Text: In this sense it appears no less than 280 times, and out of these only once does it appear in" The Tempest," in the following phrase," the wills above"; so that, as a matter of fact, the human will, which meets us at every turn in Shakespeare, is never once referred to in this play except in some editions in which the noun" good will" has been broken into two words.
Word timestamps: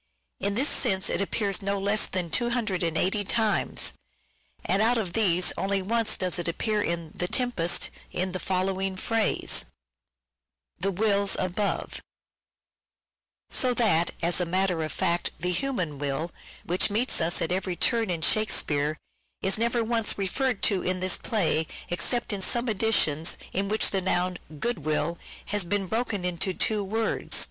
In 0.39 0.55
this 0.55 0.67
sense 0.67 1.11
it 1.11 1.21
appears 1.21 1.61
no 1.61 1.77
less 1.77 2.07
than 2.07 2.31
280 2.31 3.23
times, 3.25 3.93
and 4.65 4.81
out 4.81 4.97
of 4.97 5.13
these 5.13 5.53
only 5.59 5.83
once 5.83 6.17
does 6.17 6.39
it 6.39 6.47
appear 6.47 6.81
in" 6.81 7.11
The 7.15 7.27
Tempest," 7.27 7.91
in 8.09 8.31
the 8.31 8.39
following 8.39 8.95
phrase," 8.95 9.65
the 10.81 10.89
wills 10.91 11.35
above"; 11.37 12.01
so 13.51 13.75
that, 13.75 14.09
as 14.23 14.41
a 14.41 14.43
matter 14.47 14.81
of 14.81 14.91
fact, 14.91 15.29
the 15.39 15.51
human 15.51 15.99
will, 15.99 16.31
which 16.65 16.89
meets 16.89 17.21
us 17.21 17.39
at 17.39 17.51
every 17.51 17.75
turn 17.75 18.09
in 18.09 18.23
Shakespeare, 18.23 18.97
is 19.43 19.59
never 19.59 19.83
once 19.83 20.17
referred 20.17 20.63
to 20.63 20.81
in 20.81 20.99
this 20.99 21.15
play 21.17 21.67
except 21.89 22.33
in 22.33 22.41
some 22.41 22.67
editions 22.67 23.37
in 23.53 23.69
which 23.69 23.91
the 23.91 24.01
noun" 24.01 24.39
good 24.59 24.79
will" 24.79 25.19
has 25.51 25.63
been 25.63 25.85
broken 25.85 26.25
into 26.25 26.55
two 26.55 26.83
words. 26.83 27.37